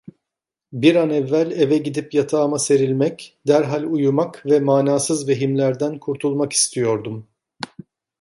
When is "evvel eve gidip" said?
1.09-2.13